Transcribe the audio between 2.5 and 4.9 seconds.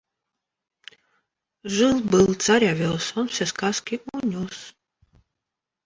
овес, он все сказки унес.